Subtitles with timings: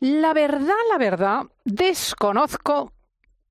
[0.00, 2.92] La verdad, la verdad, desconozco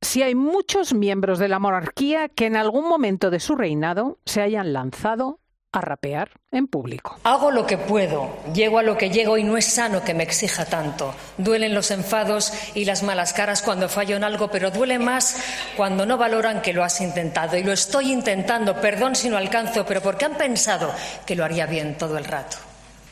[0.02, 4.42] si hay muchos miembros de la monarquía que en algún momento de su reinado se
[4.42, 5.40] hayan lanzado
[5.72, 7.18] a rapear en público.
[7.24, 10.24] Hago lo que puedo, llego a lo que llego y no es sano que me
[10.24, 11.14] exija tanto.
[11.38, 15.44] Duelen los enfados y las malas caras cuando fallo en algo, pero duele más
[15.76, 17.58] cuando no valoran que lo has intentado.
[17.58, 20.94] Y lo estoy intentando, perdón si no alcanzo, pero porque han pensado
[21.26, 22.58] que lo haría bien todo el rato.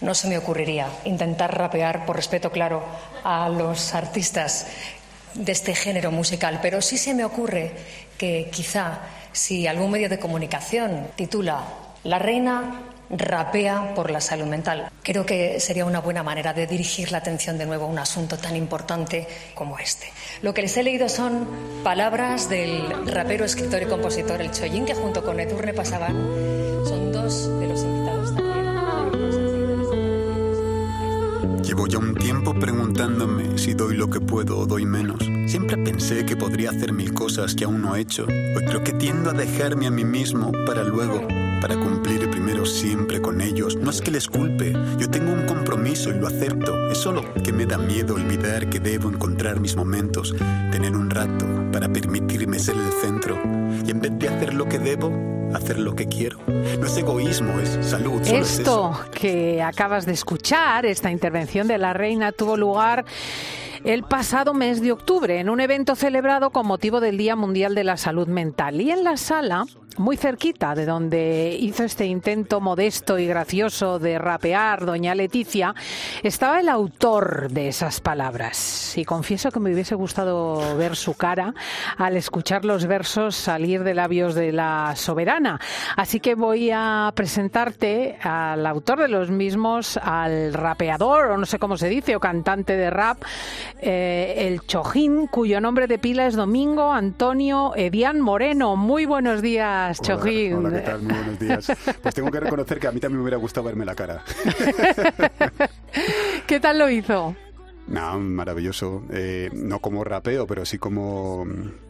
[0.03, 2.83] No se me ocurriría intentar rapear, por respeto claro,
[3.23, 4.67] a los artistas
[5.33, 7.71] de este género musical, pero sí se me ocurre
[8.17, 8.99] que quizá
[9.31, 11.63] si algún medio de comunicación titula
[12.03, 17.13] La reina rapea por la salud mental, creo que sería una buena manera de dirigir
[17.13, 20.07] la atención de nuevo a un asunto tan importante como este.
[20.41, 21.47] Lo que les he leído son
[21.81, 26.11] palabras del rapero, escritor y compositor El Chollín, que junto con Edurne pasaban,
[26.85, 27.49] son dos
[31.63, 35.19] Llevo ya un tiempo preguntándome si doy lo que puedo o doy menos.
[35.47, 38.25] Siempre pensé que podría hacer mil cosas que aún no he hecho.
[38.25, 41.27] Hoy creo que tiendo a dejarme a mí mismo para luego,
[41.59, 43.75] para cumplir primero siempre con ellos.
[43.75, 46.89] No es que les culpe, yo tengo un compromiso y lo acepto.
[46.89, 50.33] Es solo que me da miedo olvidar que debo encontrar mis momentos,
[50.71, 53.37] tener un rato para permitirme ser el centro.
[53.85, 56.39] Y en vez de hacer lo que debo, hacer lo que quiero.
[56.47, 58.21] No es egoísmo, es salud.
[58.21, 59.11] es Esto eso.
[59.11, 63.05] que acabas de escuchar, esta intervención de la reina, tuvo lugar
[63.83, 67.83] el pasado mes de octubre en un evento celebrado con motivo del Día Mundial de
[67.83, 68.79] la Salud Mental.
[68.79, 69.65] Y en la sala,
[69.97, 75.75] muy cerquita de donde hizo este intento modesto y gracioso de rapear doña Leticia,
[76.23, 78.97] estaba el autor de esas palabras.
[78.97, 81.53] Y confieso que me hubiese gustado ver su cara
[81.97, 85.59] al escuchar los versos salir de labios de la soberana.
[85.95, 91.59] Así que voy a presentarte al autor de los mismos, al rapeador, o no sé
[91.59, 93.23] cómo se dice, o cantante de rap,
[93.79, 98.75] eh, el Chojín, cuyo nombre de pila es Domingo Antonio Edián Moreno.
[98.75, 100.53] Muy buenos días, Chojín.
[100.55, 101.01] Hola, ¿qué tal?
[101.01, 101.71] Muy buenos días.
[102.01, 104.23] Pues tengo que reconocer que a mí también me hubiera gustado verme la cara.
[106.47, 107.35] ¿Qué tal lo hizo?
[107.87, 109.03] No, maravilloso.
[109.11, 111.45] Eh, no como rapeo, pero sí como,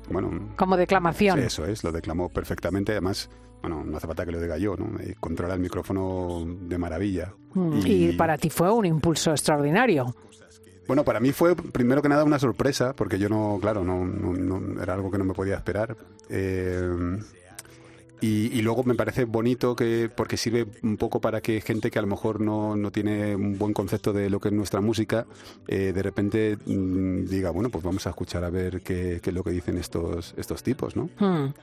[0.10, 0.50] bueno...
[0.56, 1.40] Como declamación.
[1.40, 2.92] sí, eso es, lo declamó perfectamente.
[2.94, 3.30] Además,
[3.62, 5.00] bueno, no hace falta que lo diga yo, ¿no?
[5.00, 7.34] Eh, controla el micrófono de maravilla.
[7.54, 10.16] Mm, Y para ti fue un impulso extraordinario.
[10.88, 14.94] Bueno, para mí fue primero que nada una sorpresa, porque yo no, claro, no, era
[14.94, 15.96] algo que no me podía esperar.
[16.30, 17.20] Eh,
[18.24, 22.00] y, y luego me parece bonito que porque sirve un poco para que gente que
[22.00, 25.26] a lo mejor no, no tiene un buen concepto de lo que es nuestra música,
[25.68, 29.34] eh, de repente mm, diga, bueno, pues vamos a escuchar a ver qué, qué es
[29.34, 31.10] lo que dicen estos, estos tipos, ¿no?
[31.20, 31.54] Hmm.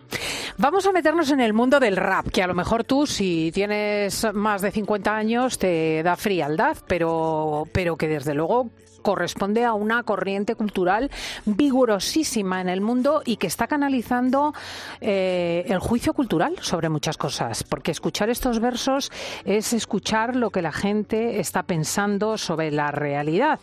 [0.59, 4.27] Vamos a meternos en el mundo del rap, que a lo mejor tú, si tienes
[4.35, 8.69] más de 50 años, te da frialdad, pero, pero que desde luego
[9.01, 11.11] corresponde a una corriente cultural
[11.45, 14.55] vigorosísima en el mundo y que está canalizando
[15.01, 19.11] eh, el juicio cultural sobre muchas cosas, porque escuchar estos versos
[19.45, 23.61] es escuchar lo que la gente está pensando sobre la realidad.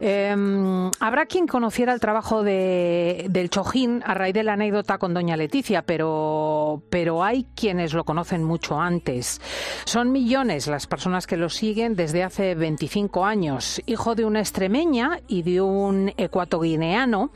[0.00, 0.34] Eh,
[1.00, 5.36] habrá quien conociera el trabajo de, del Chojín a raíz de la anécdota con doña
[5.36, 9.40] Leticia, pero, pero hay quienes lo conocen mucho antes.
[9.84, 13.82] Son millones las personas que lo siguen desde hace 25 años.
[13.86, 14.40] Hijo de una
[14.74, 17.30] extremeña y de un ecuatoguineano,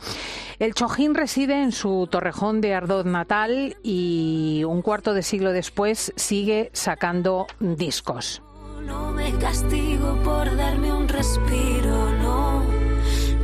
[0.59, 6.13] el Chojín reside en su Torrejón de Ardoz natal y un cuarto de siglo después
[6.17, 8.43] sigue sacando discos.
[8.85, 12.65] No me castigo por darme un respiro, no,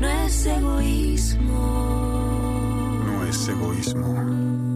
[0.01, 1.53] no es egoísmo.
[3.07, 4.74] No es egoísmo.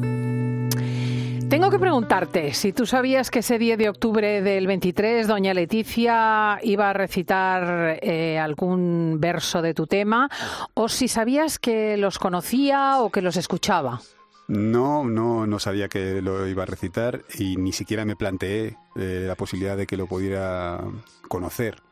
[1.58, 6.60] Tengo que preguntarte si tú sabías que ese 10 de octubre del 23 doña Leticia
[6.62, 10.30] iba a recitar eh, algún verso de tu tema
[10.74, 14.00] o si sabías que los conocía o que los escuchaba.
[14.46, 19.24] No, no, no sabía que lo iba a recitar y ni siquiera me planteé eh,
[19.26, 20.80] la posibilidad de que lo pudiera
[21.26, 21.82] conocer.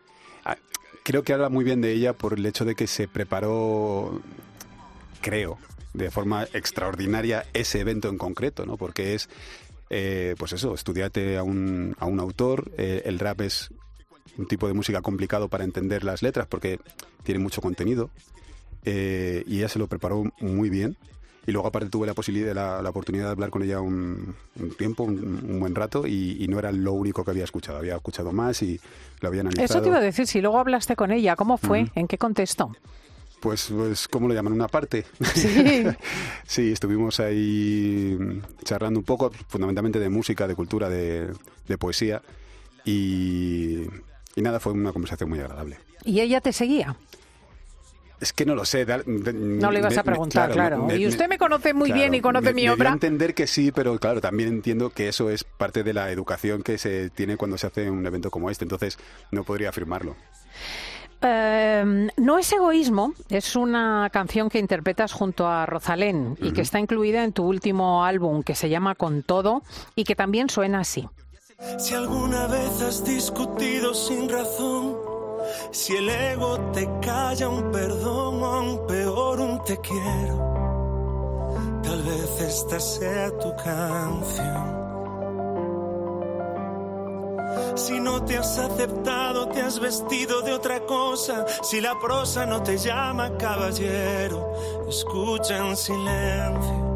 [0.45, 0.57] Ah,
[1.03, 4.21] Creo que habla muy bien de ella por el hecho de que se preparó,
[5.21, 5.59] creo,
[5.97, 8.77] de forma extraordinaria ese evento en concreto, ¿no?
[8.77, 9.29] Porque es,
[9.91, 13.71] eh, pues eso, estudiate a un, a un autor, eh, el rap es
[14.37, 16.79] un tipo de música complicado para entender las letras porque
[17.23, 18.11] tiene mucho contenido
[18.85, 20.97] eh, y ella se lo preparó muy bien.
[21.49, 24.71] Y luego aparte tuve la posibilidad, la, la oportunidad de hablar con ella un, un
[24.77, 27.79] tiempo, un, un buen rato, y, y no era lo único que había escuchado.
[27.79, 28.81] Había escuchado más y
[29.21, 29.65] lo había analizado.
[29.65, 31.87] Eso te iba a decir, si luego hablaste con ella, ¿cómo fue?
[31.95, 32.73] ¿En qué contexto?
[33.41, 34.53] Pues, pues, ¿cómo lo llaman?
[34.53, 35.05] Una parte.
[35.35, 35.85] Sí.
[36.47, 38.19] sí, estuvimos ahí
[38.65, 41.29] charlando un poco, fundamentalmente de música, de cultura, de,
[41.69, 42.23] de poesía.
[42.85, 43.83] Y,
[44.35, 45.79] y nada, fue una conversación muy agradable.
[46.05, 46.97] ¿Y ella te seguía?
[48.21, 48.87] Es que no lo sé.
[48.87, 50.89] no le ibas a preguntar, claro.
[50.97, 52.91] y usted me conoce muy bien y conoce mi obra.
[52.91, 56.63] Me entender que sí, pero claro, también entiendo que eso es parte de la educación
[56.63, 58.65] que se tiene cuando se hace un evento como este.
[58.65, 58.99] Entonces,
[59.31, 60.17] no podría afirmarlo.
[61.27, 66.79] Em, no es egoísmo, es una canción que interpretas junto a Rosalén y que está
[66.79, 69.63] incluida en tu último álbum que se llama Con Todo
[69.97, 71.09] y que también suena así.
[71.79, 74.97] Si alguna vez has discutido sin razón,
[75.73, 80.37] si el ego te calla un perdón o un peor un te quiero,
[81.83, 84.86] tal vez esta sea tu canción.
[87.77, 91.47] Si no te has aceptado, te has vestido de otra cosa.
[91.63, 94.55] Si la prosa no te llama caballero,
[94.89, 96.87] escucha en silencio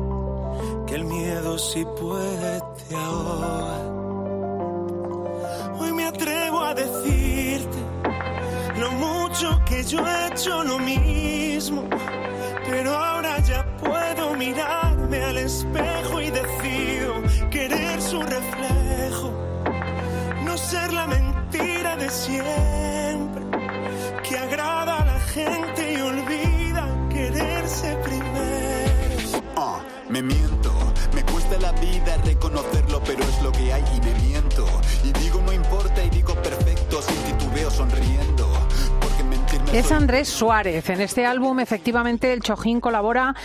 [0.86, 3.78] que el miedo si puede te ahoga.
[5.78, 7.78] Hoy me atrevo a decirte
[8.78, 11.88] lo mucho que yo he hecho lo mismo,
[12.66, 17.14] pero ahora ya puedo mirarme al espejo y decido
[17.50, 18.79] querer su reflejo
[20.90, 23.44] ser la mentira de siempre,
[24.22, 29.42] que agrada a la gente y olvida quererse primero.
[29.56, 30.72] Ah, me miento,
[31.14, 34.66] me cuesta la vida reconocerlo, pero es lo que hay y me miento.
[35.04, 38.46] Y digo no importa y digo perfecto sin titubeo sonriendo.
[39.72, 40.90] Es Andrés Suárez.
[40.90, 43.36] En este álbum, efectivamente, el Chojín colabora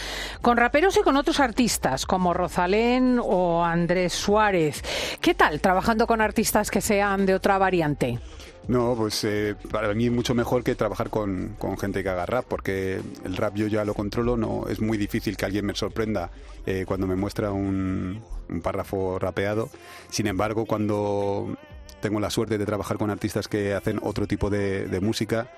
[0.42, 4.84] con raperos y con otros artistas, como Rosalén o Andrés Suárez.
[5.22, 8.19] ¿Qué tal trabajando con artistas que sean de otra variante?
[8.68, 13.00] No, pues eh, para mí mucho mejor que trabajar con, gente que haga rap, porque
[13.24, 16.31] el rap yo ya lo controlo, no es muy difícil que alguien me sorprenda
[16.66, 18.24] eh, cuando me muestra un,
[18.63, 19.69] párrafo rapeado.
[20.10, 21.56] Sin embargo, cuando
[22.01, 25.51] tengo la suerte de trabajar con artistas que hacen otro tipo de música,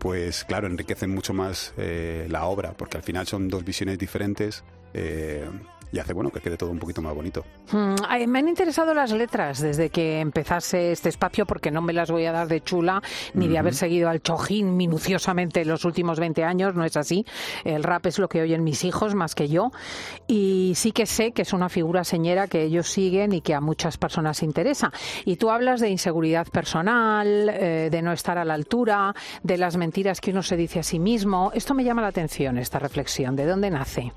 [0.00, 4.64] pues claro, enriquecen mucho más eh, la obra, porque al final son dos visiones diferentes.
[4.94, 5.46] Eh,
[5.92, 7.44] y hace bueno que quede todo un poquito más bonito.
[7.72, 12.10] Mm, me han interesado las letras desde que empezase este espacio porque no me las
[12.10, 13.02] voy a dar de chula
[13.34, 17.24] ni de haber seguido al chojín minuciosamente los últimos 20 años, no es así.
[17.64, 19.70] El rap es lo que oyen mis hijos más que yo
[20.26, 23.60] y sí que sé que es una figura señera que ellos siguen y que a
[23.60, 24.92] muchas personas interesa.
[25.24, 29.76] Y tú hablas de inseguridad personal, eh, de no estar a la altura, de las
[29.76, 31.50] mentiras que uno se dice a sí mismo.
[31.54, 33.36] Esto me llama la atención, esta reflexión.
[33.36, 34.12] ¿De dónde nace?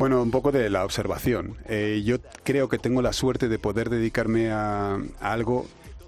[0.00, 1.58] Bueno, un poco de la observación.
[1.68, 5.66] Eh, yo creo que tengo la suerte de poder dedicarme a, algo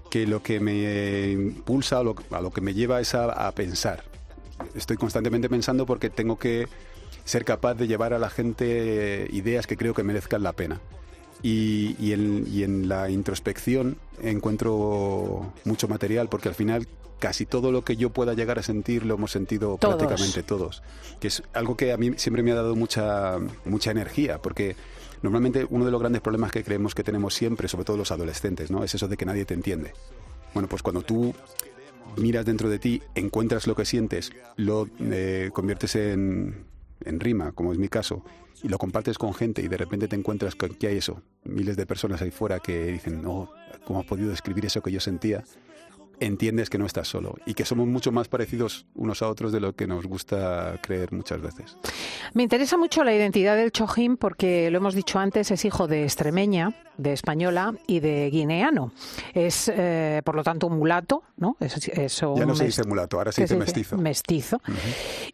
[0.09, 4.03] que lo que me impulsa, a lo, a lo que me lleva es a, pensar.
[4.73, 6.67] Estoy constantemente pensando porque tengo que
[7.23, 10.81] ser capaz de llevar a la gente ideas que creo que merezcan la pena.
[11.43, 16.87] Y, en, y, en, la introspección encuentro mucho material porque al final
[17.23, 20.83] casi todo lo que yo pueda llegar a sentir lo hemos sentido prácticamente todos.
[21.21, 24.75] Que es algo que a mí siempre me ha dado mucha, mucha energía, porque
[25.21, 28.71] normalmente uno de los grandes problemas que creemos que tenemos siempre, sobre todo los adolescentes,
[28.71, 28.83] ¿no?
[28.83, 29.93] es eso de que nadie te entiende.
[30.53, 31.33] Bueno, pues cuando tú
[32.17, 36.65] miras dentro de ti, encuentras lo que sientes, lo eh, conviertes en,
[37.05, 38.25] en rima, como es mi caso,
[38.61, 41.77] y lo compartes con gente y de repente te encuentras con que hay eso, miles
[41.77, 43.49] de personas ahí fuera que dicen, no,
[43.85, 45.45] ¿cómo has podido describir eso que yo sentía?
[46.19, 49.59] Entiendes que no estás solo y que somos mucho más parecidos unos a otros de
[49.59, 51.77] lo que nos gusta creer muchas veces.
[52.33, 56.03] Me interesa mucho la identidad del Chojín porque, lo hemos dicho antes, es hijo de
[56.03, 58.91] extremeña, de española y de guineano.
[59.33, 61.57] Es, eh, por lo tanto, un mulato, ¿no?
[61.59, 63.97] ya no se dice mulato, ahora se dice mestizo.
[63.97, 64.61] Mestizo.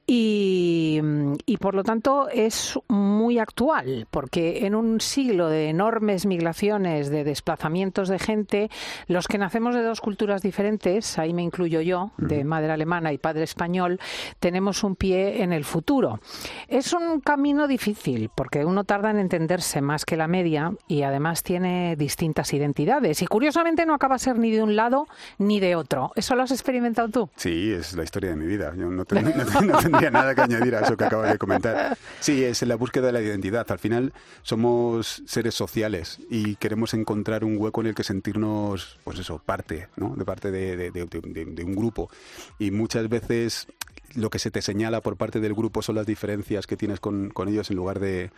[0.07, 0.99] y,
[1.45, 7.23] y, por lo tanto, es muy actual porque en un siglo de enormes migraciones, de
[7.23, 8.69] desplazamientos de gente,
[9.07, 10.68] los que nacemos de dos culturas diferentes,
[11.17, 13.99] ahí me incluyo yo, de madre alemana y padre español,
[14.39, 16.19] tenemos un pie en el futuro.
[16.67, 21.43] Es un camino difícil porque uno tarda en entenderse más que la media y además
[21.43, 25.07] tiene distintas identidades y curiosamente no acaba a ser ni de un lado
[25.37, 26.11] ni de otro.
[26.15, 27.29] ¿Eso lo has experimentado tú?
[27.35, 28.73] Sí, es la historia de mi vida.
[28.75, 31.97] Yo no, tendría nada que añadir a eso que acabas de comentar.
[32.19, 33.69] Sí, es la búsqueda de la identidad.
[33.71, 39.19] Al final somos seres sociales y queremos encontrar un hueco en el que sentirnos, pues
[39.19, 40.15] eso, parte, ¿no?
[40.15, 42.09] De parte de, de un grupo.
[42.57, 43.67] Y muchas veces
[44.15, 47.29] lo que se te señala por parte del grupo son las diferencias que tienes con,
[47.29, 48.31] con ellos en lugar de,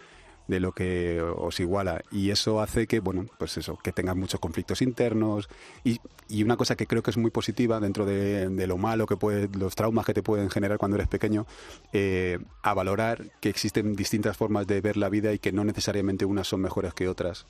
[0.48, 2.04] de lo que os iguala.
[2.12, 5.50] Y eso hace que bueno pues eso que tengas muchos conflictos internos.
[5.84, 9.18] Y, y una cosa que creo que es muy positiva dentro de, lo malo que
[9.18, 11.46] puede los traumas que te pueden generar cuando eres pequeño
[11.94, 16.26] eh, a valorar que existen distintas formas de ver la vida y que no necesariamente
[16.26, 17.46] unas son mejores que otras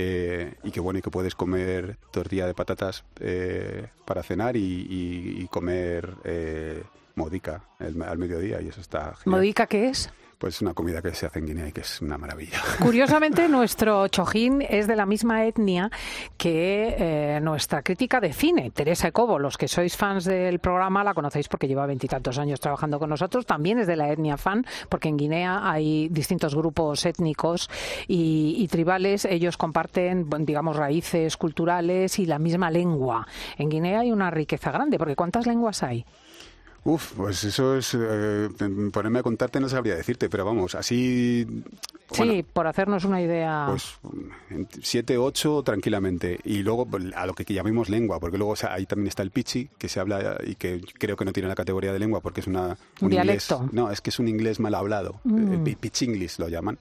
[0.00, 5.46] eh, y que bueno y que puedes comer tortilla de patatas eh, para cenar y,
[5.50, 6.14] comer
[7.16, 9.14] modica el- al mediodía y eso está.
[9.24, 10.08] ¿Modica qué es?
[10.38, 12.60] Pues es una comida que se hace en Guinea y que es una maravilla.
[12.78, 15.90] Curiosamente, nuestro chojín es de la misma etnia
[16.36, 19.40] que eh, nuestra crítica de cine, Teresa Ecobo.
[19.40, 23.46] Los que sois fans del programa la conocéis porque lleva veintitantos años trabajando con nosotros.
[23.46, 27.68] También es de la etnia fan, porque en Guinea hay distintos grupos étnicos
[28.06, 29.24] y, y tribales.
[29.24, 33.26] Ellos comparten, digamos, raíces culturales y la misma lengua.
[33.56, 36.04] En Guinea hay una riqueza grande, porque ¿cuántas lenguas hay?
[36.84, 37.94] Uf, pues eso es.
[37.98, 38.48] eh,
[38.92, 41.44] ponerme a contarte no sabría decirte, pero vamos, así.
[42.16, 43.66] bueno, sí, por hacernos una idea.
[43.68, 43.98] Pues
[44.82, 46.38] siete, ocho tranquilamente.
[46.44, 49.22] Y luego pues, a lo que llamemos lengua, porque luego o sea, ahí también está
[49.22, 52.20] el pichi, que se habla y que creo que no tiene la categoría de lengua
[52.20, 53.48] porque es una, Un inglés.
[53.48, 53.68] dialecto.
[53.72, 55.20] No, es que es un inglés mal hablado.
[55.24, 55.52] Mm.
[55.52, 55.78] El
[56.38, 56.78] lo llaman.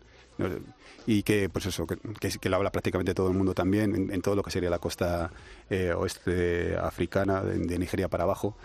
[1.08, 4.13] Y que, pues eso, que, que, que lo habla prácticamente todo el mundo también, en,
[4.13, 5.32] en todo lo que sería la costa
[5.70, 8.56] eh, oeste africana, de, de Nigeria para abajo.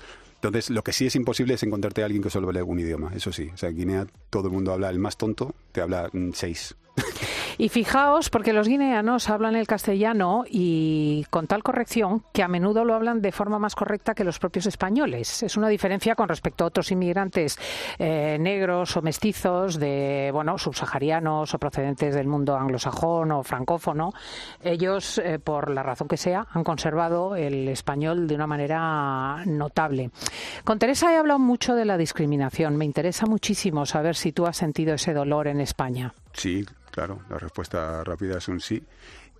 [0.42, 3.12] Entonces, lo que sí es imposible es encontrarte a alguien que solo hable algún idioma,
[3.14, 3.50] eso sí.
[3.54, 6.74] O sea, en Guinea todo el mundo habla, el más tonto te habla seis.
[7.58, 12.84] Y fijaos, porque los guineanos hablan el castellano y con tal corrección que a menudo
[12.84, 15.42] lo hablan de forma más correcta que los propios españoles.
[15.42, 17.58] Es una diferencia con respecto a otros inmigrantes
[17.98, 24.12] eh, negros o mestizos, de bueno, subsaharianos o procedentes del mundo anglosajón o francófono.
[24.62, 30.10] Ellos, eh, por la razón que sea, han conservado el español de una manera notable.
[30.64, 32.76] Con Teresa he hablado mucho de la discriminación.
[32.76, 36.14] Me interesa muchísimo saber si tú has sentido ese dolor en España.
[36.34, 38.82] Sí, claro, la respuesta rápida es un sí.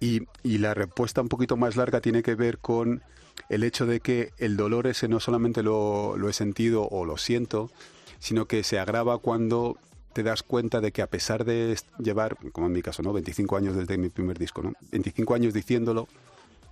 [0.01, 3.03] Y, y la respuesta un poquito más larga tiene que ver con
[3.49, 7.17] el hecho de que el dolor ese no solamente lo, lo he sentido o lo
[7.17, 7.71] siento,
[8.19, 9.79] sino que se agrava cuando
[10.13, 13.13] te das cuenta de que a pesar de llevar, como en mi caso, ¿no?
[13.13, 14.73] 25 años desde mi primer disco, ¿no?
[14.91, 16.09] 25 años diciéndolo,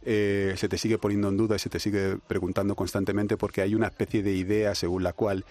[0.03, 3.75] eh, se te sigue poniendo en duda y se te sigue preguntando constantemente porque hay
[3.75, 5.45] una especie de idea según la cual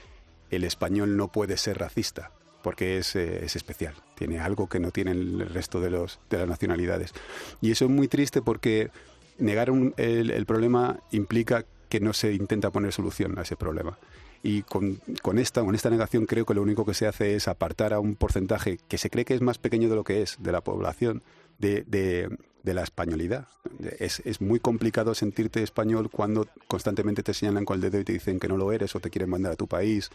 [0.49, 4.91] el español no puede ser racista porque es, eh, es especial, tiene algo que no
[4.91, 7.13] tienen el resto de, los, de las nacionalidades.
[7.61, 8.89] Y eso es muy triste porque
[9.37, 13.97] negar un- el, el problema implica que no se intenta poner solución a ese problema.
[14.43, 17.47] Y con, con esta, con esta negación creo que lo único que se hace es
[17.47, 20.37] apartar a un porcentaje que se cree que es más pequeño de lo que es
[20.39, 21.23] de la población
[21.57, 22.29] de, de-
[22.63, 23.47] de la españolidad.
[23.99, 28.13] Es, es muy complicado sentirte español cuando constantemente te señalan con el dedo y te
[28.13, 30.09] dicen que no lo eres o te quieren mandar a tu país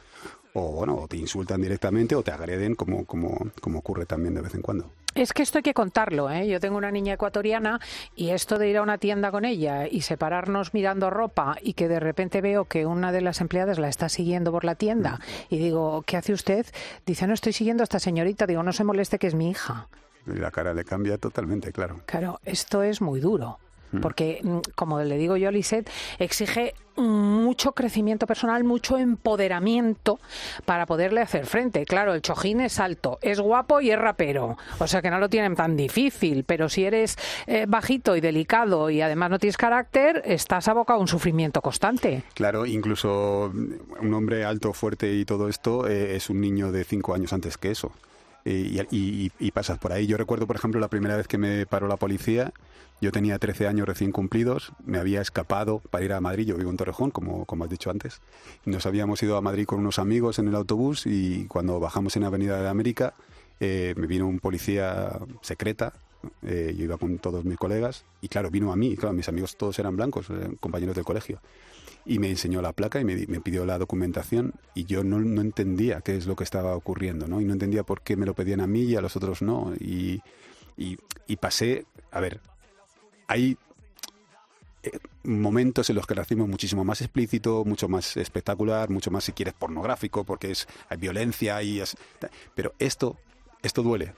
[0.53, 4.43] o bueno, o te insultan directamente o te agreden como, como, como ocurre también de
[4.43, 4.91] vez en cuando.
[5.15, 6.49] Es que esto hay que contarlo, ¿eh?
[6.49, 7.81] Yo tengo una niña ecuatoriana
[8.17, 11.87] y esto de ir a una tienda con ella y separarnos mirando ropa y que
[11.87, 15.21] de repente veo que una de las empleadas la está siguiendo por la tienda
[15.51, 16.67] y digo, ¿qué hace usted?
[17.07, 18.47] Dice, no estoy siguiendo a esta señorita.
[18.47, 19.89] Digo, no se moleste que es mi hija.
[20.27, 22.01] La cara le cambia totalmente, claro.
[22.07, 23.59] Claro, esto es muy duro.
[24.01, 30.21] Porque, mm, como le digo yo a Lisette, exige mucho crecimiento personal, mucho empoderamiento
[30.65, 31.85] para poderle hacer frente.
[31.85, 34.57] Claro, el chojín es alto, es guapo y es rapero.
[34.79, 36.45] O sea que no lo tienen tan difícil.
[36.45, 37.17] Pero si eres
[37.47, 42.23] eh, bajito y delicado y además no tienes carácter, estás abocado a un sufrimiento constante.
[42.35, 47.15] Claro, incluso un hombre alto, fuerte y todo esto eh, es un niño de cinco
[47.15, 47.93] años antes que eso.
[48.45, 50.07] Y, y- y- pasas por ahí.
[50.07, 52.53] Yo recuerdo, por ejemplo, la primera vez que me paró la policía,
[53.01, 56.71] yo tenía 13 años recién cumplidos, me había escapado para ir a Madrid, yo vivo
[56.71, 58.21] en Torrejón, como, como has dicho antes.
[58.67, 62.25] Nos habíamos ido a Madrid con unos amigos en el autobús y cuando bajamos en
[62.25, 63.15] Avenida de América,
[63.61, 65.95] eh, me vino un policía secreta,
[66.43, 69.57] eh, yo iba con todos mis colegas y claro, vino a mí, claro, mis amigos
[69.57, 71.41] todos eran blancos, eh, compañeros del colegio
[72.07, 75.19] y me enseñó la placa y me, di- me pidió la documentación y yo no,
[75.21, 77.41] no entendía qué es lo que estaba ocurriendo, ¿no?
[77.41, 79.73] Y no entendía por qué me lo pedían a mí y a los otros no.
[79.81, 80.21] Y,
[80.77, 82.41] y, y pasé, a ver,
[83.27, 83.57] hay
[84.83, 84.91] eh,
[85.23, 89.25] momentos en los que el racismo es muchísimo más explícito, mucho más espectacular, mucho más,
[89.25, 91.97] si quieres, pornográfico, porque es, hay violencia y es...
[92.55, 93.17] Pero esto,
[93.63, 94.13] esto duele.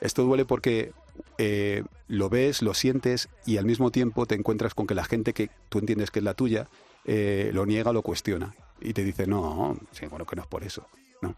[0.00, 0.92] Esto duele porque
[1.38, 5.32] eh, lo ves, lo sientes y al mismo tiempo te encuentras con que la gente
[5.32, 6.68] que tú entiendes que es la tuya
[7.04, 9.76] eh, lo niega, lo cuestiona y te dice, no,
[10.10, 10.86] bueno, que no es por eso.
[11.22, 11.34] ¿no?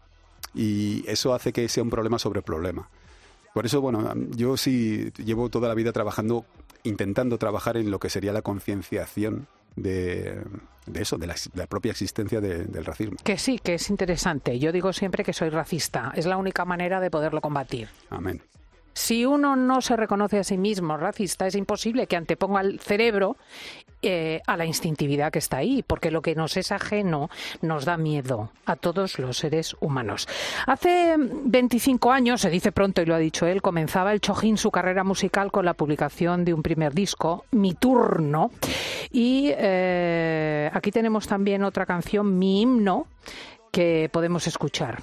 [0.53, 2.89] Y eso hace que sea un problema sobre problema.
[3.53, 6.45] Por eso, bueno, yo sí llevo toda la vida trabajando,
[6.83, 10.41] intentando trabajar en lo que sería la concienciación de,
[10.85, 13.17] de eso, de la, propia existencia de- del racismo.
[13.23, 14.59] Que sí, que es interesante.
[14.59, 16.11] Yo digo siempre que soy racista.
[16.15, 17.89] Es la única manera de poderlo combatir.
[18.09, 18.41] Amén.
[18.93, 23.37] Si uno no se reconoce a sí mismo racista, es imposible que anteponga al cerebro
[24.01, 27.29] eh, a la instintividad que está ahí, porque lo que nos es ajeno
[27.61, 30.27] nos da miedo a todos los seres humanos.
[30.67, 34.69] Hace 25 años, se dice pronto y lo ha dicho él, comenzaba el Chojín su
[34.69, 38.51] carrera musical con la publicación de un primer disco, Mi Turno.
[39.11, 43.07] Y eh, aquí tenemos también otra canción, Mi Himno
[43.71, 45.01] que podemos escuchar.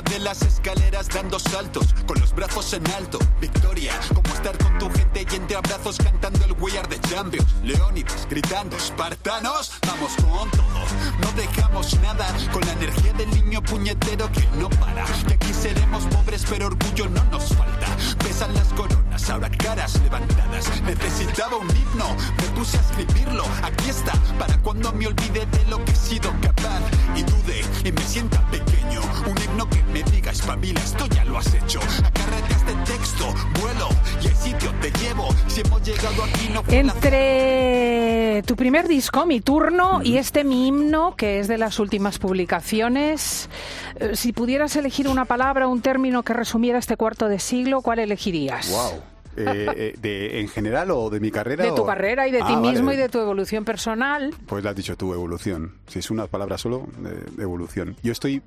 [0.00, 3.18] De las escaleras dando saltos, con los brazos en alto.
[3.40, 7.46] Victoria, como estar con tu gente y entre abrazos cantando el We Are the Champions.
[7.62, 10.86] Leónidas gritando, espartanos, vamos con todo.
[11.20, 15.04] No dejamos nada, con la energía del niño puñetero que no para.
[15.28, 17.86] Que aquí seremos pobres, pero orgullo no nos falta.
[18.24, 20.82] Pesan las coronas, ahora caras levantadas.
[20.82, 23.44] Necesitaba un himno, me puse a escribirlo.
[23.62, 26.80] Aquí está, para cuando me olvide de lo que he sido capaz.
[27.14, 29.00] Y dude y me sienta pequeño.
[29.26, 31.80] Un himno que me diga espabila, esto ya lo has hecho.
[31.80, 32.52] Acárrate
[32.84, 33.88] texto, vuelo
[34.22, 35.28] y el sitio te llevo.
[35.46, 40.44] Si hemos llegado aquí no fue la Entre tu primer disco, Mi Turno, y este
[40.44, 43.48] Mi Himno, que es de las últimas publicaciones,
[43.96, 47.98] eh, si pudieras elegir una palabra, un término que resumiera este cuarto de siglo, ¿cuál
[47.98, 48.70] elegirías?
[48.70, 49.11] Wow.
[49.36, 51.64] Eh, eh, de, ¿En general o de mi carrera?
[51.64, 52.70] De tu o- carrera y de Ah, ti vale.
[52.70, 54.34] mismo y de tu evolución personal.
[54.46, 55.74] Pues lo has dicho tú, evolución.
[55.86, 57.96] Si es una palabra solo, eh, evolución.
[58.02, 58.42] Yo estoy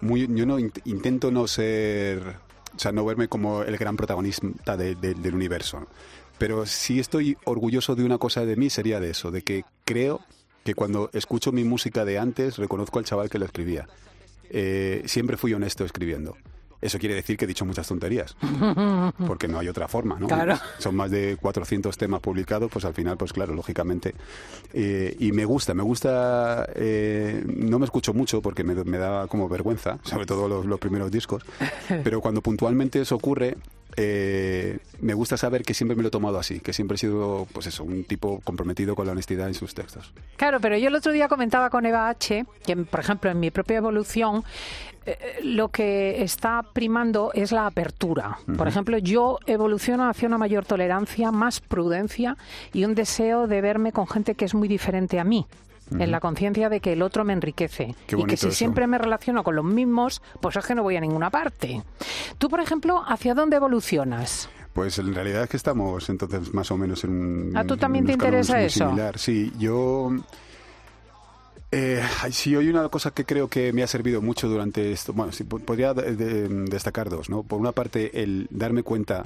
[0.00, 2.18] muy, yo no int- intento no ser,
[2.74, 5.86] o sea, no verme como el gran protagonista de- de- del universo.
[6.38, 10.20] Pero si estoy orgulloso de una cosa de mí sería de eso, de que creo
[10.64, 13.88] que cuando escucho mi música de antes reconozco al chaval que lo escribía.
[14.50, 16.36] Eh, siempre fui honesto escribiendo.
[16.80, 18.36] Eso quiere decir que he dicho muchas tonterías,
[19.26, 20.26] porque no hay otra forma, ¿no?
[20.26, 20.58] Claro.
[20.78, 24.14] Son más de 400 temas publicados, pues al final, pues claro, lógicamente.
[24.72, 29.26] Eh, y me gusta, me gusta, eh, no me escucho mucho porque me, me da
[29.26, 31.44] como vergüenza, sobre todo los, los primeros discos,
[32.04, 33.56] pero cuando puntualmente eso ocurre,
[33.96, 37.46] eh, me gusta saber que siempre me lo he tomado así, que siempre he sido,
[37.52, 40.12] pues eso, un tipo comprometido con la honestidad en sus textos.
[40.36, 42.44] Claro, pero yo el otro día comentaba con Eva H.
[42.64, 44.44] que, por ejemplo, en mi propia evolución,
[45.06, 48.38] eh, lo que está primando es la apertura.
[48.56, 52.36] Por ejemplo, yo evoluciono hacia una mayor tolerancia, más prudencia
[52.72, 55.46] y un deseo de verme con gente que es muy diferente a mí.
[55.90, 57.94] En la conciencia de que el otro me enriquece.
[58.06, 58.56] Qué y que si eso.
[58.56, 61.82] siempre me relaciono con los mismos, pues es que no voy a ninguna parte.
[62.38, 64.48] Tú, por ejemplo, ¿hacia dónde evolucionas?
[64.72, 67.56] Pues en realidad es que estamos entonces más o menos en un...
[67.56, 68.84] ¿A tú también te interesa eso?
[68.88, 69.18] Similar.
[69.18, 70.10] Sí, yo...
[71.72, 75.12] Eh, sí, hay una cosa que creo que me ha servido mucho durante esto.
[75.12, 77.42] Bueno, sí, podría de- de- destacar dos, ¿no?
[77.42, 79.24] Por una parte, el darme cuenta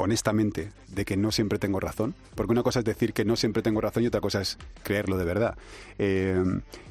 [0.00, 3.62] honestamente de que no siempre tengo razón, porque una cosa es decir que no siempre
[3.62, 5.56] tengo razón y otra cosa es creerlo de verdad.
[5.98, 6.42] Eh,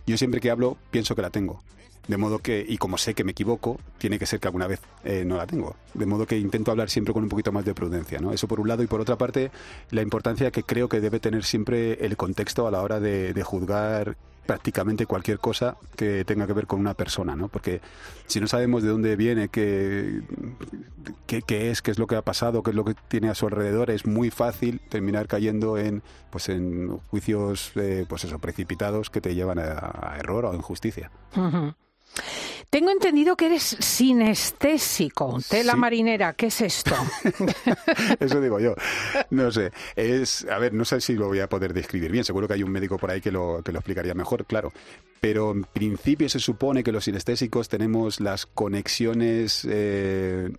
[0.05, 1.61] yo siempre que hablo pienso que la tengo.
[2.07, 4.79] De modo que, y como sé que me equivoco, tiene que ser que alguna vez
[5.03, 5.75] eh, no la tengo.
[5.93, 8.31] De modo que intento hablar siempre con un poquito más de prudencia, ¿no?
[8.31, 8.81] Eso por un lado.
[8.81, 9.51] Y por otra parte,
[9.91, 13.43] la importancia que creo que debe tener siempre el contexto a la hora de, de
[13.43, 14.17] juzgar
[14.49, 17.49] prácticamente cualquier cosa que tenga que ver con una persona, ¿no?
[17.49, 17.81] Porque
[18.25, 20.23] si no sabemos de dónde viene, qué,
[21.27, 23.35] qué, qué es, qué es lo que ha pasado, qué es lo que tiene a
[23.35, 29.11] su alrededor, es muy fácil terminar cayendo en, pues en juicios, eh, pues eso, precipitados
[29.11, 31.11] que te llevan a, error o injusticia.
[32.69, 35.79] Tengo entendido que eres sinestésico, tela Sí.
[35.79, 36.33] marinera.
[36.33, 36.95] ¿Qué es esto?
[38.19, 38.75] Eso digo yo.
[39.31, 39.71] No sé.
[39.95, 42.23] Es, a ver, no sé si lo voy a poder describir bien.
[42.23, 44.71] Seguro que hay un médico por ahí que lo, que lo explicaría mejor, claro.
[45.19, 50.51] Pero en principio se supone que los sinestésicos tenemos las conexiones eh,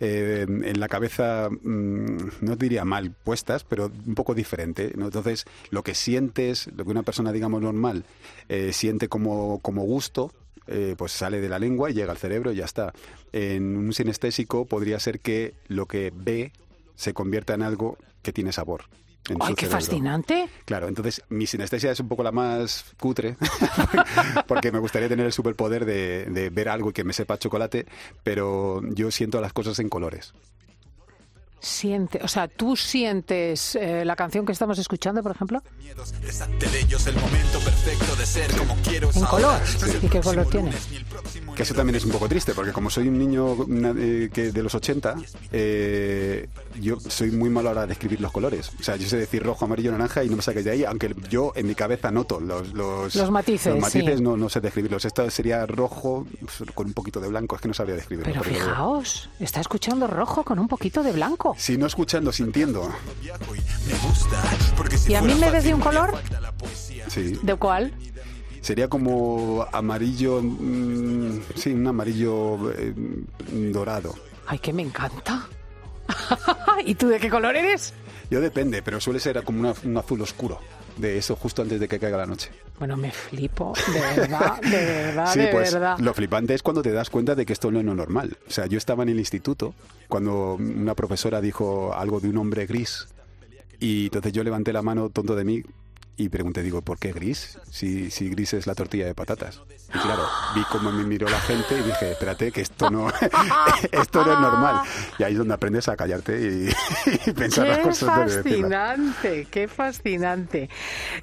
[0.00, 4.92] eh, en la cabeza, mm, no diría mal puestas, pero un poco diferente.
[4.94, 8.04] Entonces, lo que sientes, lo que una persona, digamos, normal,
[8.48, 10.32] eh, siente como, como gusto,
[10.66, 12.92] eh, pues sale de la lengua y llega al cerebro y ya está.
[13.32, 16.52] En un sinestésico podría ser que lo que ve
[16.94, 18.84] se convierta en algo que tiene sabor.
[19.28, 19.78] En ¡Ay, qué cerebro.
[19.80, 20.48] fascinante!
[20.64, 23.36] Claro, entonces mi sinestesia es un poco la más cutre,
[24.46, 27.86] porque me gustaría tener el superpoder de, de ver algo y que me sepa chocolate,
[28.22, 30.32] pero yo siento las cosas en colores.
[31.60, 36.14] Siente, o sea, tú sientes eh, la canción que estamos escuchando, por ejemplo, miedos.
[36.26, 39.10] Es ante de ellos el momento perfecto de ser como quiero.
[39.14, 39.30] en ahora.
[39.30, 39.60] color.
[40.02, 40.72] ¿Y qué color tiene?
[41.54, 43.56] Que eso también es un poco triste, porque como soy un niño
[43.98, 45.16] eh, que de los 80,
[45.52, 46.48] eh,
[46.80, 48.70] yo soy muy malo a la hora de escribir los colores.
[48.80, 51.14] O sea, yo sé decir rojo, amarillo, naranja y no me saques de ahí, aunque
[51.28, 54.22] yo en mi cabeza noto los, los, Los matices, Los matices sí.
[54.22, 55.04] no, no sé describirlos.
[55.04, 58.32] Esto sería rojo pues, con un poquito de blanco, es que no sabría describirlo.
[58.32, 61.49] Pero fijaos, está escuchando rojo con un poquito de blanco.
[61.58, 62.90] Si no escuchando, sintiendo.
[63.22, 63.26] y
[63.88, 64.42] me gusta.
[64.76, 66.14] Porque si ¿Y a mí me ves de un color?
[67.08, 67.38] Sí.
[67.42, 67.92] ¿De cuál?
[68.60, 72.94] Sería como amarillo, mm, sí, un amarillo eh,
[73.72, 74.14] dorado.
[74.46, 75.48] Ay, que me encanta.
[76.84, 77.94] ¿Y tú de qué color eres?
[78.30, 80.60] Yo depende, pero suele ser como una- un azul oscuro.
[81.00, 82.50] De eso justo antes de que caiga la noche.
[82.78, 85.98] Bueno, me flipo, de verdad, de verdad, Sí, de pues verdad.
[85.98, 88.36] lo flipante es cuando te das cuenta de que esto no es lo normal.
[88.46, 89.74] O sea, yo estaba en el instituto
[90.08, 93.08] cuando una profesora dijo algo de un hombre gris
[93.78, 95.62] y entonces yo levanté la mano tonto de mí
[96.20, 97.58] y pregunté, digo, ¿por qué gris?
[97.70, 99.62] Si, si gris es la tortilla de patatas.
[99.88, 103.08] Y claro, vi cómo me miró la gente y dije, espérate, que esto no,
[103.92, 104.82] esto no es normal.
[105.18, 106.68] Y ahí es donde aprendes a callarte y,
[107.26, 110.68] y pensar las cosas fascinante, qué fascinante.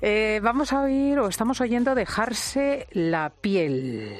[0.02, 4.18] Eh, vamos a oír o estamos oyendo dejarse la piel.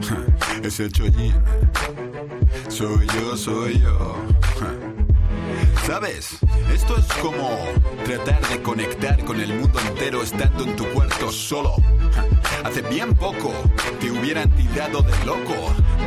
[0.62, 1.34] Ese chollín.
[2.68, 4.16] Soy yo, soy yo.
[5.86, 6.38] ¿Sabes?
[6.72, 7.58] Esto es como
[8.04, 11.74] tratar de conectar con el mundo entero estando en tu cuarto solo.
[12.64, 13.52] Hace bien poco
[14.00, 15.54] te hubieran tirado de loco,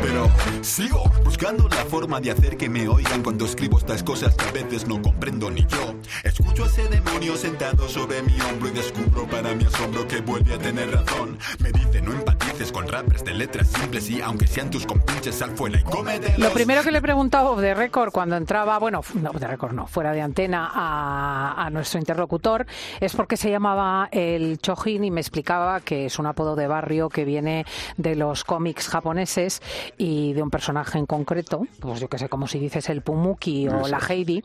[0.01, 0.27] pero
[0.61, 4.51] sigo buscando la forma de hacer que me oigan cuando escribo estas cosas que a
[4.51, 5.93] veces no comprendo ni yo.
[6.23, 10.55] Escucho a ese demonio sentado sobre mi hombro y descubro para mi asombro que vuelve
[10.55, 11.37] a tener razón.
[11.59, 15.51] Me dice no empatices con rappers de letras simples y aunque sean tus compinches sal
[15.55, 16.39] fuera y cómetelos.
[16.39, 19.85] Lo primero que le he preguntado de récord cuando entraba, bueno, no, de récord no,
[19.85, 22.65] fuera de antena a, a nuestro interlocutor,
[22.99, 27.09] es porque se llamaba el Chojin y me explicaba que es un apodo de barrio
[27.09, 27.65] que viene
[27.97, 29.61] de los cómics japoneses
[29.97, 33.67] y de un personaje en concreto, pues yo que sé, como si dices el Pumuki
[33.67, 34.43] o la Heidi,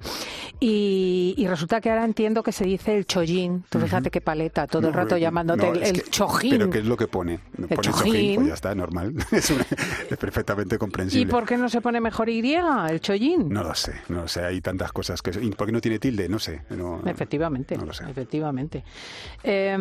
[0.60, 3.64] y, y resulta que ahora entiendo que se dice el Chojin.
[3.68, 6.50] Tú fíjate qué paleta, todo el rato eh, llamándote no, el, el que- Chojin.
[6.50, 7.38] Pero ¿qué es lo que pone?
[7.56, 7.92] Pone chojin.
[8.12, 9.14] chojin, pues ya está, normal.
[9.32, 9.66] Es, una-
[10.10, 11.30] es perfectamente ¿Y comprensible.
[11.30, 13.48] por qué no se pone mejor Y, el Chojin?
[13.48, 15.30] No lo sé, no lo sé, hay tantas cosas que...
[15.40, 16.28] ¿Y por qué no tiene tilde?
[16.28, 16.62] No sé.
[17.06, 18.04] Efectivamente, No lo sé.
[18.10, 18.84] efectivamente.
[19.44, 19.76] Eh,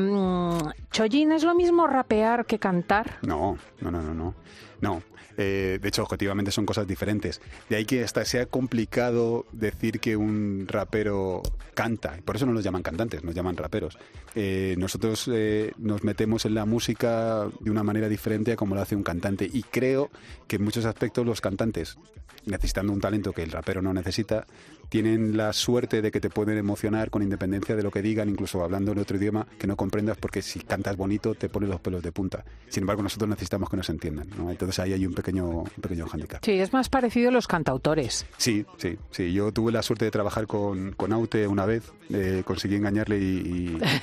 [0.91, 3.19] Chollín, ¿es lo mismo rapear que cantar?
[3.21, 4.35] No, no, no, no, no.
[4.81, 5.01] No.
[5.37, 7.39] Eh, de hecho, objetivamente son cosas diferentes.
[7.69, 11.41] De ahí que hasta sea complicado decir que un rapero
[11.73, 12.17] canta.
[12.25, 13.97] Por eso no los llaman cantantes, nos llaman raperos.
[14.35, 18.81] Eh, nosotros eh, nos metemos en la música de una manera diferente a como lo
[18.81, 19.49] hace un cantante.
[19.51, 20.09] Y creo
[20.47, 21.97] que en muchos aspectos los cantantes,
[22.45, 24.45] necesitando un talento que el rapero no necesita,
[24.91, 28.61] tienen la suerte de que te pueden emocionar con independencia de lo que digan, incluso
[28.61, 32.03] hablando en otro idioma que no comprendas, porque si cantas bonito te pones los pelos
[32.03, 32.43] de punta.
[32.67, 34.27] Sin embargo, nosotros necesitamos que nos entiendan.
[34.37, 34.51] ¿no?
[34.51, 36.43] Entonces ahí hay un pequeño, un pequeño hándicap.
[36.43, 38.25] Sí, es más parecido a los cantautores.
[38.35, 39.31] Sí, sí, sí.
[39.31, 43.23] Yo tuve la suerte de trabajar con, con Aute una vez, eh, conseguí engañarle y,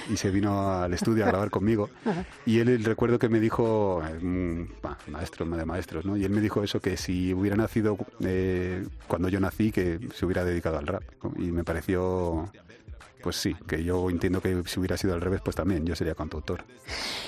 [0.08, 1.90] y- y se vino al estudio a grabar conmigo.
[2.46, 4.02] Y él, el recuerdo que me dijo,
[4.82, 6.16] bah, maestro de maestros, ¿no?
[6.16, 10.24] Y él me dijo eso, que si hubiera nacido eh, cuando yo nací, que se
[10.24, 11.02] hubiera dedicado al rap.
[11.36, 12.50] Y me pareció,
[13.22, 16.14] pues sí, que yo entiendo que si hubiera sido al revés, pues también yo sería
[16.14, 16.64] cantautor.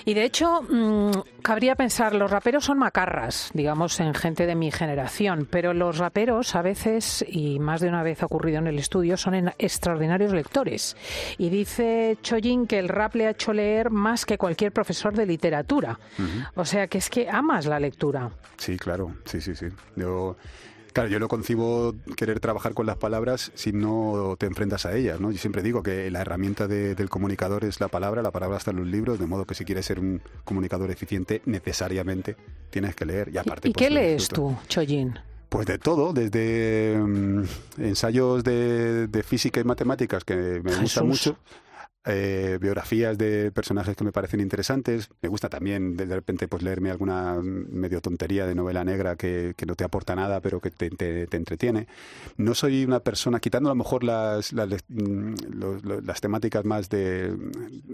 [0.05, 1.11] Y de hecho, mm,
[1.43, 6.55] cabría pensar, los raperos son macarras, digamos, en gente de mi generación, pero los raperos
[6.55, 10.33] a veces, y más de una vez ha ocurrido en el estudio, son en- extraordinarios
[10.33, 10.97] lectores.
[11.37, 15.27] Y dice Choyin que el rap le ha hecho leer más que cualquier profesor de
[15.27, 15.99] literatura.
[16.55, 18.31] O sea, que es que amas la lectura.
[18.57, 19.67] Sí, claro, sí, sí, sí.
[19.97, 20.37] Yo,
[20.93, 25.21] claro, yo no concibo querer trabajar con las palabras si no te enfrentas a ellas,
[25.21, 25.31] ¿no?
[25.31, 28.71] Yo siempre digo que la herramienta de- del comunicador es la palabra, la palabra está
[28.71, 32.37] en los libros, de modo que si quieres ser un comunicador eficiente, necesariamente
[32.71, 33.31] tienes que leer.
[33.33, 35.19] Y, aparte, ¿Y pues, qué lo lees tú, Choyin?
[35.49, 37.43] Pues de todo, desde mm,
[37.79, 40.83] ensayos de, de física y matemáticas que me Jesús.
[40.83, 41.37] gustan mucho,
[42.07, 45.11] eh, biografías de personajes que me parecen interesantes.
[45.21, 49.75] Me gusta también de, repente pues leerme alguna medio tontería de novela negra que, no
[49.77, 50.87] te aporta nada, pero que te,
[51.37, 51.87] entretiene.
[52.37, 56.65] No soy una persona, quitando a lo mejor las, las, mm, lo- lo- las temáticas
[56.65, 57.37] más de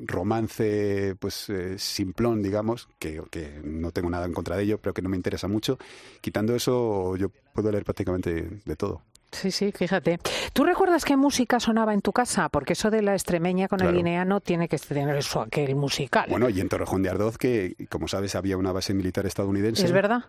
[0.07, 4.95] romance, pues eh, simplón, digamos, que, que no tengo nada en contra de ello, pero
[4.95, 5.79] que no me interesa mucho.
[6.21, 9.03] Quitando eso, yo puedo leer prácticamente de todo.
[9.33, 10.19] Sí, sí, fíjate.
[10.53, 12.49] ¿Tú recuerdas qué música sonaba en tu casa?
[12.49, 13.97] Porque eso de la extremeña con el Claro.
[13.97, 16.27] lineano tiene que tener su aquel musical.
[16.31, 19.85] Bueno, y en Torrejón de Ardoz, que como sabes había una base militar estadounidense.
[19.85, 20.25] ¿Es verdad?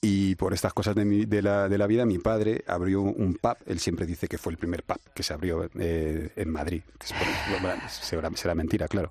[0.00, 3.34] Y por estas cosas de, mi- de, la, de la vida, mi padre abrió un
[3.34, 3.56] pub.
[3.66, 6.82] Él siempre dice que fue el primer pub que se abrió eh, en Madrid.
[6.98, 7.06] Que
[7.88, 9.10] será, será mentira, claro.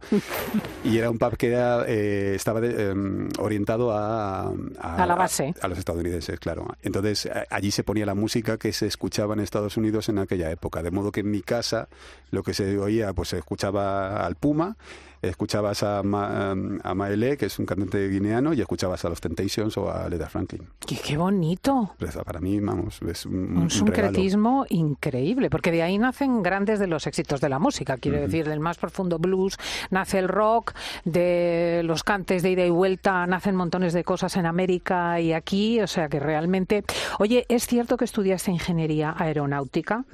[0.83, 5.53] Y era un pub que era, eh, estaba de- em, orientado a, A la base.
[5.61, 6.67] A, los estadounidenses, claro.
[6.81, 10.51] Entonces, a- allí se ponía la música que se escuchaba en Estados Unidos en aquella
[10.51, 10.83] época.
[10.83, 11.87] De modo que en mi casa
[12.31, 14.75] lo que se oía, pues se escuchaba al Puma
[15.21, 19.77] escuchabas a, Ma, a Maele, que es un cantante guineano, y escuchabas a los Temptations
[19.77, 20.67] o a Leda Franklin.
[20.85, 21.93] Qué, qué bonito.
[21.97, 26.87] Pues, Para mí, vamos, es un, Un sincretismo increíble, porque de ahí nacen grandes de
[26.87, 27.97] los éxitos de la música.
[27.97, 29.57] Quiero decir, del más profundo blues
[29.89, 30.73] nace el rock,
[31.05, 35.81] de los cantes de ida y vuelta nacen montones de cosas en América y aquí,
[35.81, 36.83] o sea que realmente.
[37.19, 40.05] Oye, ¿es cierto que estudiaste ingeniería aeronáutica?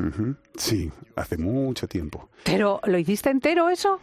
[0.55, 2.29] Sí, hace mucho tiempo.
[2.43, 3.99] ¿Pero lo hiciste entero eso?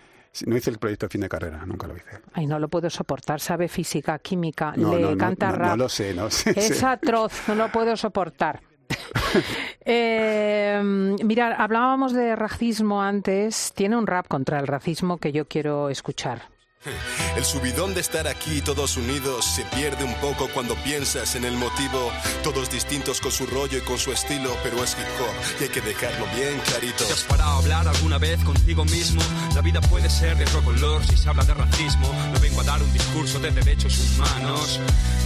[0.46, 2.20] No hice el proyecto de fin de carrera, nunca lo hice.
[2.32, 3.40] Ay, no lo puedo soportar.
[3.40, 5.68] Sabe física, química, No, le no, canta no, rap.
[5.70, 6.50] no lo sé, no sé.
[6.56, 8.60] Es atroz, no lo puedo soportar.
[9.84, 10.80] eh,
[11.24, 13.72] mirad, hablábamos de racismo antes.
[13.74, 16.42] Tiene un rap contra el racismo que yo quiero escuchar.
[17.36, 21.54] El subidón de estar aquí todos unidos se pierde un poco cuando piensas en el
[21.54, 22.10] motivo.
[22.42, 25.68] Todos distintos con su rollo y con su estilo, pero es hip hop y hay
[25.68, 27.04] que dejarlo bien clarito.
[27.04, 29.20] ¿Te has parado a hablar alguna vez contigo mismo?
[29.54, 32.10] La vida puede ser de otro color si se habla de racismo.
[32.32, 34.80] No vengo a dar un discurso de derechos humanos.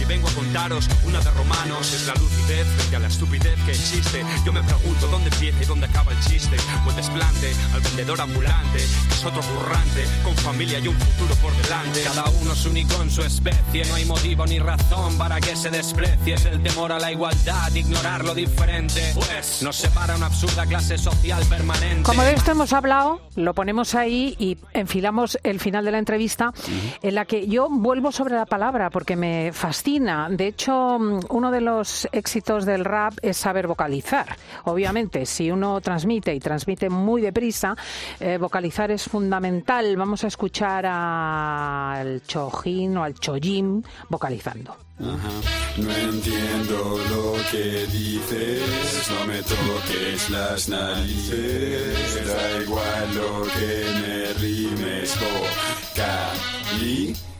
[0.05, 1.93] Y vengo a contaros una de romanos.
[1.93, 4.23] Es la lucidez frente a la estupidez que existe.
[4.45, 6.55] Yo me pregunto dónde empieza y dónde acaba el chiste.
[6.55, 11.53] El desplante al vendedor ambulante, que es otro currante, con familia y un futuro por
[11.63, 12.03] delante.
[12.03, 15.69] Cada uno es único en su especie, no hay motivo ni razón para que se
[15.69, 16.35] desprecie.
[16.35, 19.11] Es el temor a la igualdad, ignorar lo diferente.
[19.13, 22.03] Pues nos separa una absurda clase social permanente.
[22.03, 26.53] Como de esto hemos hablado, lo ponemos ahí y enfilamos el final de la entrevista
[27.01, 29.94] en la que yo vuelvo sobre la palabra porque me fascina.
[29.95, 34.35] De hecho, mm, uno de los éxitos del rap es saber vocalizar.
[34.65, 37.77] Obviamente, si uno transmite y transmite muy deprisa,
[38.19, 39.95] eh, vocalizar es fundamental.
[39.95, 44.75] Vamos a escuchar al Chojin o al Chojim vocalizando.
[44.99, 54.33] No entiendo lo que dices, no me toques las narices, da igual lo que me
[54.41, 57.34] rimes, vocaliza.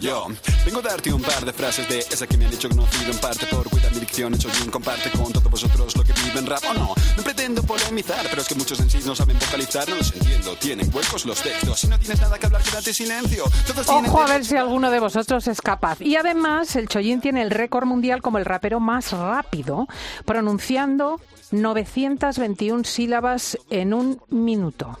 [0.00, 0.26] Yo
[0.64, 3.18] vengo a darte un par de frases de esa que me han dicho conocido en
[3.18, 4.34] parte por cuidar mi dicción.
[4.34, 6.94] Hecho bien, comparte con todos vosotros lo que viven rap o no.
[7.16, 10.54] No pretendo polemizar, pero es que muchos en sí no saben vocalizar, no los entiendo.
[10.56, 11.80] Tienen huecos los textos.
[11.80, 13.44] Si no tienes nada que hablar, quédate silencio.
[13.66, 16.00] Todos Ojo a ver si alguno de vosotros es capaz.
[16.00, 19.86] Y además, el Chollín tiene el récord mundial como el rapero más rápido,
[20.24, 21.20] pronunciando
[21.62, 24.98] 921 sílabas en un minuto.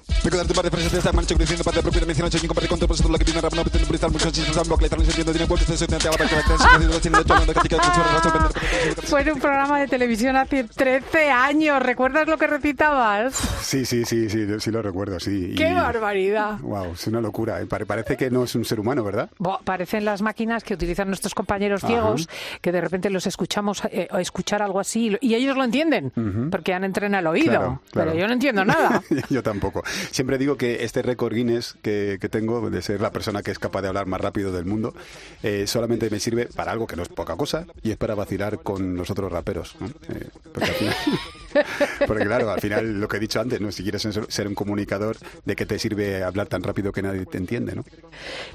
[9.06, 11.80] Fue en un programa de televisión hace 13 años.
[11.82, 13.34] ¿Recuerdas lo que recitabas?
[13.62, 15.50] Sí, sí, sí, sí, sí lo recuerdo, sí.
[15.52, 16.58] Y- ¡Qué barbaridad!
[16.60, 17.60] Wow, es una locura.
[17.60, 17.66] eh.
[17.66, 19.30] Pare- Parece que no es un ser humano, ¿verdad?
[19.64, 21.92] Parecen las máquinas que utilizan nuestros compañeros Ajá.
[21.92, 22.28] ciegos,
[22.60, 25.62] que de repente los escuchamos eh, escuchar algo así y lo- y ellos lo
[26.50, 27.50] porque han entrenado el oído.
[27.50, 28.10] Claro, claro.
[28.10, 29.02] Pero yo no entiendo nada.
[29.30, 29.82] Yo tampoco.
[30.10, 33.58] Siempre digo que este récord Guinness que, que tengo de ser la persona que es
[33.58, 34.94] capaz de hablar más rápido del mundo,
[35.42, 38.60] eh, solamente me sirve para algo que no es poca cosa y es para vacilar
[38.62, 39.76] con los otros raperos.
[39.80, 39.86] ¿no?
[39.86, 40.96] Eh, porque, al final-
[42.06, 43.70] porque claro, al final lo que he dicho antes, ¿no?
[43.72, 47.26] si quieres ser, ser un comunicador, ¿de qué te sirve hablar tan rápido que nadie
[47.26, 47.74] te entiende?
[47.74, 47.84] ¿no?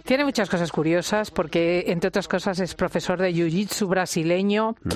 [0.04, 4.76] Tiene muchas cosas curiosas porque, entre otras cosas, es profesor de jiu-jitsu brasileño.
[4.84, 4.90] Mm.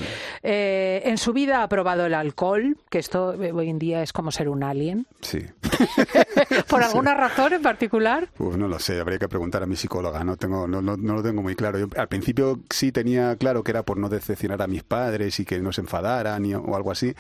[0.44, 4.14] Eh, en su vida ha probado el alcohol, que esto eh, hoy en día es
[4.14, 5.06] como ser un alien.
[5.22, 5.40] Sí.
[6.70, 8.30] ¿Por alguna razón en particular?
[8.36, 11.14] Pues no lo sé, habría que preguntar a mi psicóloga, no tengo, no, no, no
[11.16, 11.80] lo tengo muy claro.
[11.80, 15.46] Yo al principio sí tenía claro que era por no decepcionar a mis padres y
[15.46, 17.14] que no se enfadaran y- o algo así.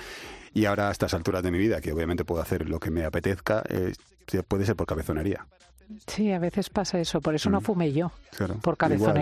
[0.53, 3.05] Y ahora a estas alturas de mi vida, que obviamente puedo hacer lo que me
[3.05, 3.93] apetezca, eh,
[4.47, 5.45] puede ser por cabezonería.
[6.07, 8.35] Sí, a veces pasa eso, por eso no fumé yo, Mm.
[8.37, 9.13] Claro, por igual.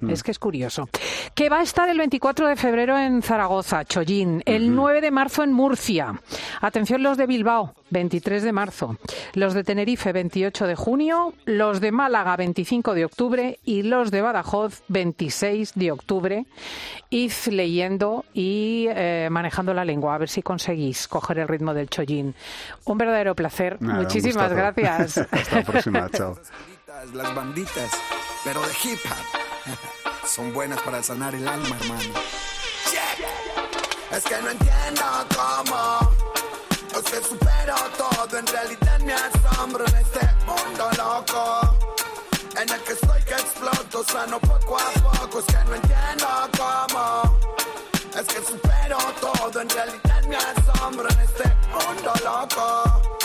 [0.00, 0.10] Mm.
[0.10, 0.88] Es que es curioso.
[1.34, 5.42] Que va a estar el 24 de febrero en Zaragoza, Chollín, el 9 de marzo
[5.42, 6.20] en Murcia.
[6.60, 8.96] Atención los de Bilbao, 23 de marzo.
[9.34, 11.34] Los de Tenerife, 28 de junio.
[11.44, 13.58] Los de Málaga, 25 de octubre.
[13.64, 16.46] Y los de Badajoz, 26 de octubre.
[17.10, 21.88] Id leyendo y eh, manejando la lengua, a ver si conseguís coger el ritmo del
[21.88, 22.34] Chollín.
[22.84, 23.80] Un verdadero placer.
[23.80, 25.18] Nada, Muchísimas gracias.
[25.30, 26.38] Hasta la próxima, chao.
[27.14, 27.90] Las banditas,
[28.44, 29.47] pero de hip hop.
[30.26, 32.14] Son buenas para sanar el alma, hermano.
[34.10, 35.02] Es que no entiendo
[35.36, 36.12] cómo.
[36.92, 41.76] Es que supero todo, en realidad me asombro en este mundo loco.
[42.60, 45.38] En el que soy que exploto, sano poco a poco.
[45.40, 46.26] Es que no entiendo
[46.56, 47.38] cómo.
[48.18, 53.17] Es que supero todo, en realidad me asombro en este mundo loco.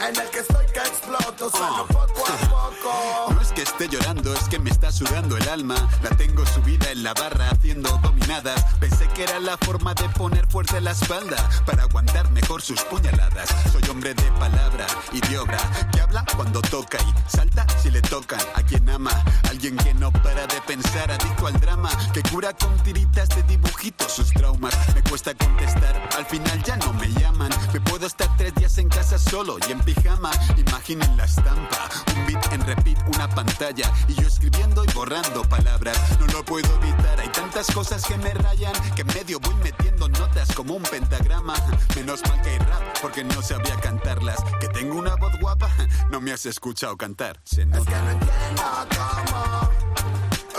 [0.00, 3.34] En el que estoy que exploto, sano poco a poco.
[3.34, 5.74] No es que esté llorando, es que me está sudando el alma.
[6.02, 8.64] La tengo subida en la barra haciendo dominadas.
[8.80, 13.48] Pensé que era la forma de poner fuerte la espalda para aguantar mejor sus puñaladas.
[13.72, 15.58] Soy hombre de palabra y de obra
[15.92, 18.40] que habla cuando toca y salta si le tocan.
[18.54, 19.10] A quien ama,
[19.48, 24.12] alguien que no para de pensar, adicto al drama, que cura con tiritas de dibujitos
[24.12, 24.74] sus traumas.
[24.94, 27.50] Me cuesta contestar, al final ya no me llaman.
[27.72, 30.30] Me puedo estar tres días en casa solo y en pijama.
[30.56, 33.92] Imaginen la estampa, un beat en repeat, una pantalla.
[34.08, 35.98] Y yo escribiendo y borrando palabras.
[36.20, 40.08] No lo puedo evitar, hay tantas cosas que me rayan que en medio voy metiendo
[40.08, 41.54] notas como un pentagrama.
[41.96, 44.42] Menos mal que hay rap, porque no sabía cantarlas.
[44.60, 45.70] Que tengo una voz guapa,
[46.10, 47.40] no me has escuchado cantar.
[47.44, 47.90] Se nota.
[47.90, 48.62] que no entiendo
[48.96, 49.70] cómo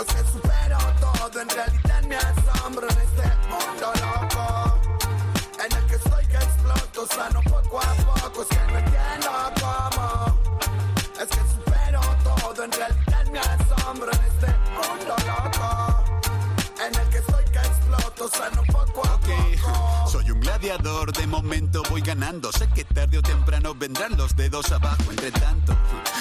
[0.00, 4.80] Es que supero todo, en realidad me asombro en este mundo loco
[5.64, 8.93] En el que soy que exploto, sano poco a poco Es que no
[18.34, 22.52] sano poco a poco Soy un gladiador, de momento voy ganando.
[22.52, 25.10] Sé que tarde o temprano vendrán los dedos abajo.
[25.10, 25.76] Entre tanto,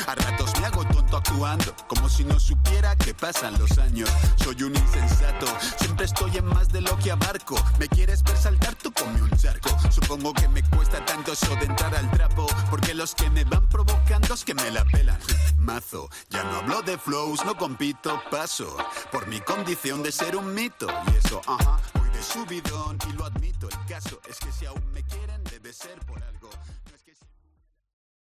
[0.07, 4.09] a ratos me hago tonto actuando, como si no supiera que pasan los años.
[4.37, 5.45] Soy un insensato,
[5.77, 7.55] siempre estoy en más de lo que abarco.
[7.79, 8.75] ¿Me quieres ver saltar?
[8.75, 9.69] Tú ponme un charco.
[9.91, 13.67] Supongo que me cuesta tanto eso de entrar al trapo, porque los que me van
[13.69, 15.19] provocando es que me la pelan.
[15.57, 18.75] Mazo, ya no hablo de flows, no compito, paso
[19.11, 20.87] por mi condición de ser un mito.
[21.11, 23.69] Y eso, ajá, voy de subidón y lo admito.
[23.69, 26.49] El caso es que si aún me quieren, debe ser por algo.